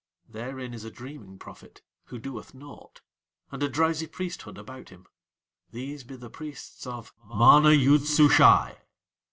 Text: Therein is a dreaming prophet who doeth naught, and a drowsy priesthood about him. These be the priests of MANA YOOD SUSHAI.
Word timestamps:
Therein 0.27 0.73
is 0.73 0.83
a 0.83 0.89
dreaming 0.89 1.37
prophet 1.37 1.83
who 2.05 2.17
doeth 2.17 2.55
naught, 2.55 3.01
and 3.51 3.61
a 3.61 3.69
drowsy 3.69 4.07
priesthood 4.07 4.57
about 4.57 4.89
him. 4.89 5.05
These 5.69 6.03
be 6.03 6.15
the 6.15 6.27
priests 6.31 6.87
of 6.87 7.13
MANA 7.23 7.73
YOOD 7.73 8.07
SUSHAI. 8.07 8.79